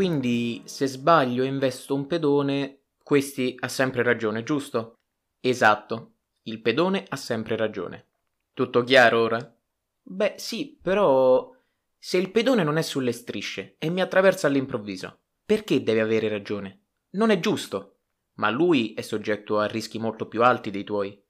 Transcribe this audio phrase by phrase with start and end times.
[0.00, 4.94] Quindi se sbaglio e investo un pedone, questi ha sempre ragione, giusto?
[5.38, 6.12] Esatto,
[6.44, 8.06] il pedone ha sempre ragione.
[8.54, 9.56] Tutto chiaro ora?
[10.00, 11.54] Beh, sì, però
[11.98, 16.84] se il pedone non è sulle strisce e mi attraversa all'improvviso, perché deve avere ragione?
[17.10, 17.98] Non è giusto.
[18.36, 21.22] Ma lui è soggetto a rischi molto più alti dei tuoi.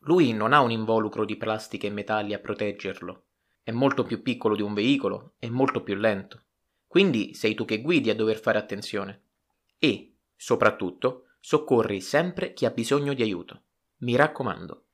[0.00, 3.28] Lui non ha un involucro di plastica e metalli a proteggerlo.
[3.62, 6.42] È molto più piccolo di un veicolo e molto più lento.
[6.90, 9.22] Quindi sei tu che guidi a dover fare attenzione.
[9.78, 13.62] E, soprattutto, soccorri sempre chi ha bisogno di aiuto.
[13.98, 14.86] Mi raccomando.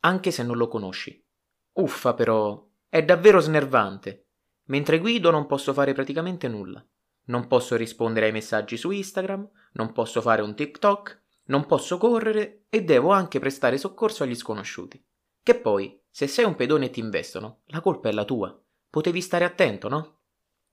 [0.00, 1.24] Anche se non lo conosci.
[1.72, 4.26] Uffa però, è davvero snervante.
[4.64, 6.86] Mentre guido non posso fare praticamente nulla.
[7.28, 12.66] Non posso rispondere ai messaggi su Instagram, non posso fare un TikTok, non posso correre
[12.68, 15.02] e devo anche prestare soccorso agli sconosciuti.
[15.42, 18.54] Che poi, se sei un pedone e ti investono, la colpa è la tua.
[18.90, 20.17] Potevi stare attento, no?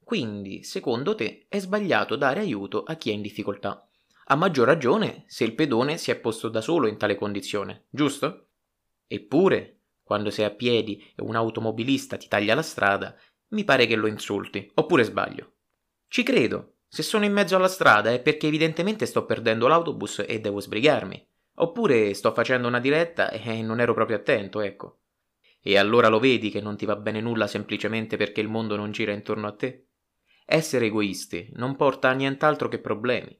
[0.05, 3.89] Quindi, secondo te, è sbagliato dare aiuto a chi è in difficoltà.
[4.25, 8.49] A maggior ragione se il pedone si è posto da solo in tale condizione, giusto?
[9.07, 13.15] Eppure, quando sei a piedi e un automobilista ti taglia la strada,
[13.49, 15.53] mi pare che lo insulti, oppure sbaglio.
[16.07, 16.73] Ci credo.
[16.87, 21.27] Se sono in mezzo alla strada è perché evidentemente sto perdendo l'autobus e devo sbrigarmi.
[21.55, 24.99] Oppure sto facendo una diretta e non ero proprio attento, ecco.
[25.61, 28.91] E allora lo vedi che non ti va bene nulla semplicemente perché il mondo non
[28.91, 29.87] gira intorno a te?
[30.45, 33.35] Essere egoisti non porta a nient'altro che problemi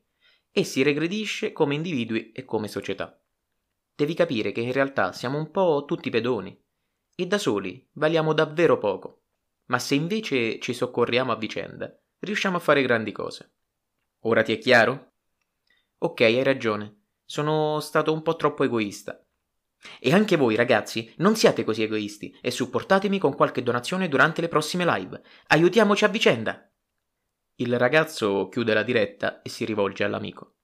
[0.52, 3.22] e si regredisce come individui e come società.
[3.94, 6.59] Devi capire che in realtà siamo un po' tutti pedoni
[7.16, 9.22] e da soli valiamo davvero poco.
[9.67, 13.53] Ma se invece ci soccorriamo a vicenda, riusciamo a fare grandi cose.
[14.22, 15.14] Ora ti è chiaro?
[16.00, 17.03] Ok, hai ragione.
[17.23, 19.23] Sono stato un po' troppo egoista.
[20.00, 24.48] E anche voi, ragazzi, non siate così egoisti e supportatemi con qualche donazione durante le
[24.48, 25.22] prossime live.
[25.48, 26.70] Aiutiamoci a vicenda!
[27.58, 30.55] Il ragazzo chiude la diretta e si rivolge all'amico.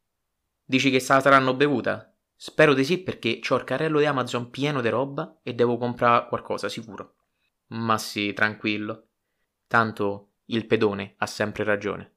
[0.66, 2.14] Dici che se la saranno bevuta?
[2.36, 6.28] Spero di sì perché c'ho il carrello di Amazon pieno di roba e devo comprare
[6.28, 7.16] qualcosa sicuro.
[7.68, 9.08] Ma sì, tranquillo.
[9.68, 12.16] Tanto il pedone ha sempre ragione.